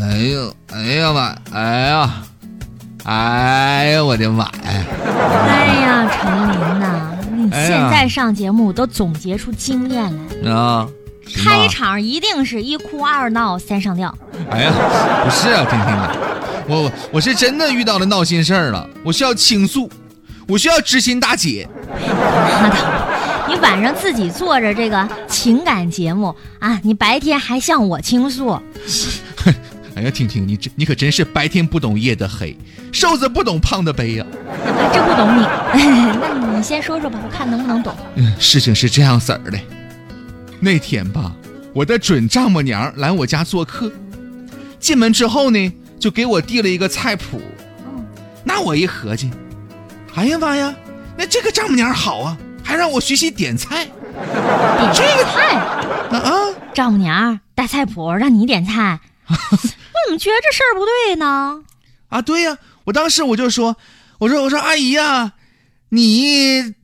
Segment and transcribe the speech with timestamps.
[0.00, 2.10] 哎呦，哎呀妈，哎呀，
[3.04, 4.52] 哎呀，我的妈呀！
[4.64, 10.86] 哎呀，陈琳呐，你现在上节目都总结出经验来，啊，
[11.44, 14.14] 开场一定是一哭二闹三上吊。
[14.50, 14.72] 哎呀，
[15.24, 16.16] 不是啊，婷婷啊，
[16.68, 19.90] 我我我是真的遇到了闹心事儿了，我需要倾诉，
[20.46, 21.68] 我需要知心大姐。
[22.06, 28.60] 拉倒吧，你晚上自己做着这个情感节目啊，你白天还向我倾诉，
[29.98, 32.56] 哎呀，婷婷，你这你可真是白天不懂夜的黑，
[32.92, 34.24] 瘦子不懂胖的悲呀、
[34.92, 35.42] 真不懂你。
[36.20, 37.92] 那你先说说吧，我看能不能懂。
[38.14, 39.58] 嗯，事情是这样子儿的，
[40.60, 41.32] 那天吧，
[41.74, 43.90] 我的准丈母娘来我家做客，
[44.78, 47.40] 进门之后呢，就给我递了一个菜谱。
[47.84, 48.06] 嗯
[48.44, 49.28] 那我一合计，
[50.14, 50.72] 哎呀妈呀，
[51.16, 53.84] 那这个丈母娘好啊，还让我学习点菜。
[53.84, 56.32] 点这个菜，啊啊，
[56.72, 59.00] 丈母娘带菜谱让你点菜，
[60.06, 61.62] 怎么觉得这事儿不对呢？
[62.08, 63.76] 啊，对呀、我当时我就说，
[64.18, 65.32] 我说我说阿姨呀、
[65.90, 66.74] 你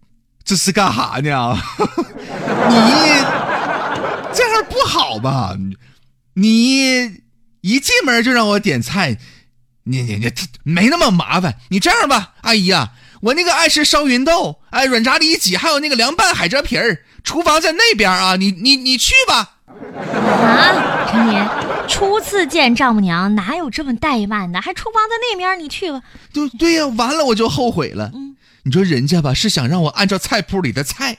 [0.44, 1.56] 这是干哈呢？
[2.68, 2.76] 你
[4.34, 5.56] 这样不好吧？
[6.34, 7.22] 你
[7.62, 9.16] 一进门就让我点菜，
[9.84, 10.32] 你你你
[10.64, 11.56] 没那么麻烦。
[11.70, 12.92] 你这样吧，阿姨呀、
[13.22, 19.53] 我那个爱吃烧芸豆，哎，软炸里脊，还有那个凉拌海蜇皮儿，厨房在那边啊，你你你去吧。
[19.96, 21.48] 啊，陈年，
[21.88, 24.60] 初次见丈母娘哪有这么怠慢的？
[24.60, 26.02] 还厨房在那边，你去吧。
[26.32, 28.10] 对对呀、完了我就后悔了。
[28.14, 31.18] 嗯，你说人家吧是想让我按照菜谱里的菜，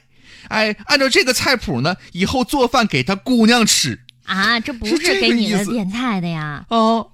[0.50, 6.66] 哎，按照这个菜谱呢，以后做饭给他姑娘吃啊，这不是给你的点菜的呀。
[6.70, 7.08] 哦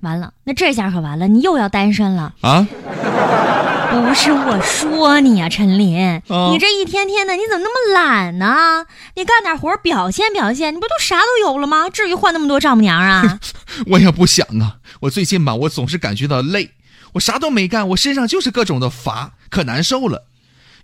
[0.00, 2.34] 完了，那这下可完了，你又要单身了。
[2.42, 2.66] 啊！
[4.00, 8.86] 不是我说你呀、陈琳，哦你这一天天的，你怎么那么懒呢？
[9.14, 11.88] 你干点活表现表现，你不都啥都有了吗？
[11.88, 13.40] 至于换那么多丈母娘啊？
[13.88, 16.70] 我也不想啊，我最近吧，我总是感觉到累，
[17.14, 20.26] 我啥都没干，我身上就是各种的乏，可难受了。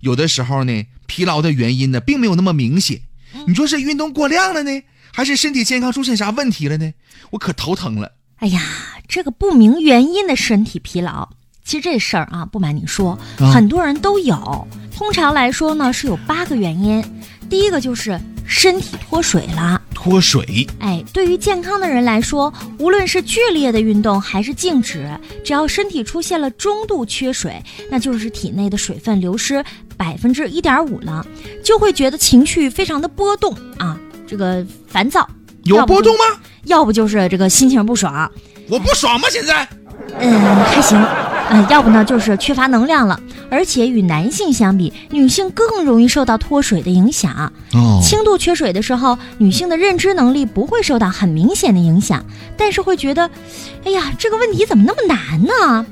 [0.01, 3.01] 有的时候呢，疲劳的原因呢，并没有那么明显。
[3.47, 4.81] 你说是运动过量了呢，
[5.13, 6.93] 还是身体健康出现啥问题了呢？
[7.31, 8.13] 我可头疼了。
[8.37, 8.61] 哎呀，
[9.07, 11.29] 这个不明原因的身体疲劳，
[11.63, 14.67] 其实这事儿啊，不瞒你说，啊很多人都有。
[14.95, 17.03] 通常来说呢，是有八个原因。
[17.49, 19.81] 第一个就是身体脱水了。
[19.93, 25.09] 脱水，哎，对于健康的人来说，无论是剧烈的运动还是静止，
[25.45, 29.63] 只要身体出现了中度缺水，那就是体内的水分流失
[29.95, 31.25] 百分之一点五了，
[31.63, 33.97] 就会觉得情绪非常的波动啊，
[34.27, 35.25] 这个烦躁，
[35.63, 36.41] 有要不就波动吗？
[36.65, 38.29] 要不就是这个心情不爽，
[38.67, 39.29] 我不爽吗？
[39.31, 39.65] 现在？
[40.19, 40.97] 嗯，还行，
[41.49, 43.19] 嗯，要不呢就是缺乏能量了，
[43.49, 47.51] 而且与男性相比，女性更容易受到脱水的影响。
[47.73, 52.23] 哦轻度缺水的时候，女性的认知能力不会受到很明显的影响，
[52.57, 53.29] 但是会觉得，
[53.85, 55.85] 哎呀，这个问题怎么那么难呢？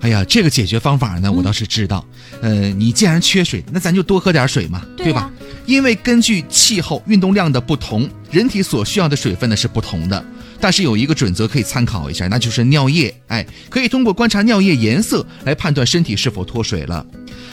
[0.00, 2.04] 哎呀，这个解决方法呢，嗯我倒是知道。
[2.40, 5.30] 呃，你既然缺水，那咱就多喝点水嘛，对呀吧？
[5.64, 10.24] 因为根据气候、运动量的不同，人体所需要的水分呢是不同的。
[10.58, 13.14] 但是有一个准则可以参考一下，那就是尿液。
[13.28, 17.04] 哎，可以通过观察尿液颜色来判断身体是否脱水了。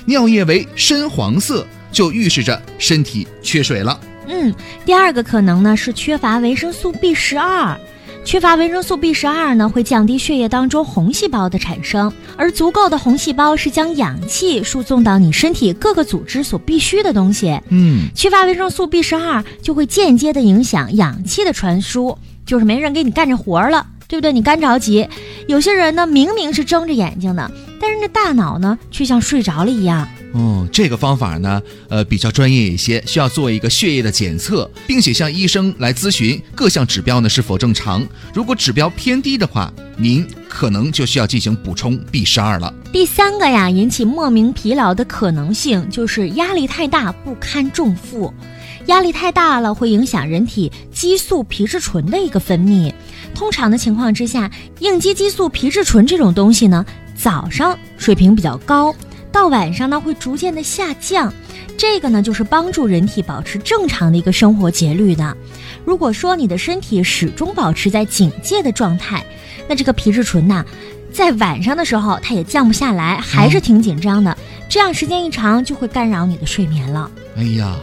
[0.05, 3.99] 尿液为深黄色，就预示着身体缺水了。
[4.27, 4.53] 嗯，
[4.85, 7.77] 第二个可能呢是缺乏维生素 B 十二。
[8.29, 17.59] 缺乏维生素 B 十二呢，会降低血液当中红细胞的产生，而足够的红细胞是将氧气输送到你身体各个组织所必需的东西。
[17.69, 24.31] 嗯，缺乏维生素 B 十二就会间接的影响氧气的传输，就是没人给你干这活儿了，对不对？
[24.31, 25.09] 你干着急。
[25.47, 27.49] 有些人呢，明明是睁着眼睛的，
[27.81, 30.07] 但是那大脑呢，却像睡着了一样。
[30.31, 38.05] 哦，这个方法呢，呃，比较专业一些，需要做一个血液的检测，并且向医生来咨询各项指标呢是否正常。
[38.33, 42.71] 如果指标偏低的话，您可能就需要进行补充 B 十二了。
[42.93, 48.31] 第三个呀，引起莫名疲劳的可能性就是压力太大，不堪重负。
[48.85, 52.91] 压力太大了，会影响人体激素皮质醇的一个分泌。
[53.33, 54.49] 通常的情况之下，
[54.79, 56.85] 应激激素皮质醇这种东西呢，
[57.15, 58.95] 早上水平比较高，
[59.31, 61.33] 到晚上呢会逐渐的下降。
[61.77, 65.37] 这个呢，就是帮助人体保持正常的一个生活节律的。
[65.85, 69.25] 如果说你的身体始终保持在警戒的状态，
[69.67, 70.65] 那这个皮质醇呐、
[71.13, 74.37] 在晚上的时候它也降不下来，还是挺紧张的。
[74.67, 77.09] 这样时间一长，就会干扰你的睡眠了。
[77.37, 77.77] 哎呀，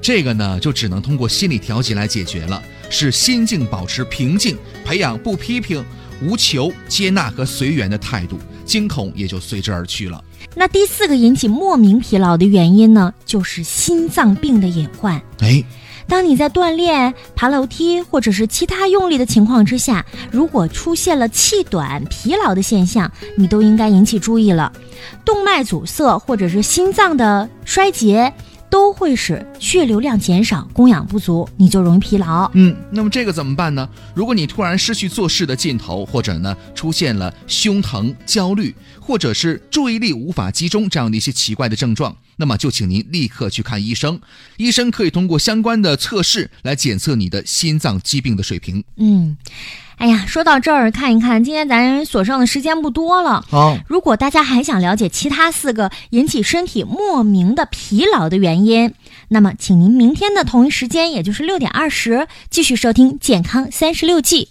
[0.00, 5.84] 这个呢就只能通过心理调节来解决了，是心境保持平静，培养不批评、
[6.22, 10.24] 无求、接纳和随缘的态度，惊恐也就随之而去了。
[10.54, 15.20] 那第四个引起莫名疲劳的原因呢，就是心脏病的隐患。
[15.40, 15.64] 哎，
[16.06, 24.72] 当你在锻炼、爬楼梯或者是其他用力的情况之下，如果出现了气短、疲劳的现象，你都应该引起注意了。
[25.24, 28.32] 动脉阻塞或者是心脏的衰竭。
[28.72, 32.50] 都会使血流量减少，供氧不足，你就容易疲劳。
[32.54, 33.86] 嗯，那么这个怎么办呢？
[34.14, 44.18] 如果你突然失去做事的劲头，或者呢出现了胸疼、焦虑，或者是注意力无法集中这样的一些奇怪的症状，那么就请您立刻去看医生。
[44.56, 48.82] 医生可以通过相关的测试来检测你的心脏疾病的水平。
[48.96, 49.36] 嗯。
[50.02, 53.44] 哎呀，说到这儿，看一看，今天咱所剩的时间不多了。
[53.48, 58.92] 好，如果大家还想了解其他四个引起身体莫名的疲劳的原因，
[59.28, 64.48] 那么请您明天的同一时间，也就是六点二十，继续收听《健康三十六计》。